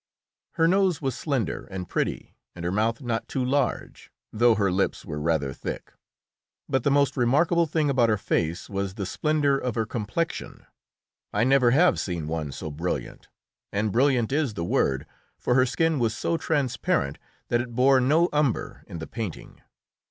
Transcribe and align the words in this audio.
Her 0.53 0.67
nose 0.67 0.99
was 0.99 1.15
slender 1.15 1.67
and 1.69 1.87
pretty, 1.87 2.33
and 2.55 2.65
her 2.65 2.71
mouth 2.71 3.01
not 3.01 3.27
too 3.27 3.45
large, 3.45 4.11
though 4.33 4.55
her 4.55 4.71
lips 4.71 5.05
were 5.05 5.19
rather 5.21 5.53
thick. 5.53 5.93
But 6.67 6.81
the 6.83 6.89
most 6.89 7.15
remarkable 7.15 7.67
thing 7.67 7.87
about 7.87 8.09
her 8.09 8.17
face 8.17 8.67
was 8.67 8.95
the 8.95 9.05
splendour 9.05 9.57
of 9.59 9.75
her 9.75 9.85
complexion. 9.85 10.65
I 11.31 11.43
never 11.43 11.69
have 11.69 11.99
seen 11.99 12.27
one 12.27 12.51
so 12.51 12.71
brilliant, 12.71 13.29
and 13.71 13.91
brilliant 13.91 14.31
is 14.31 14.55
the 14.55 14.65
word, 14.65 15.05
for 15.37 15.53
her 15.53 15.67
skin 15.67 15.99
was 15.99 16.17
so 16.17 16.35
transparent 16.35 17.19
that 17.49 17.61
it 17.61 17.75
bore 17.75 18.01
no 18.01 18.27
umber 18.33 18.83
in 18.87 18.97
the 18.97 19.05
painting. 19.05 19.61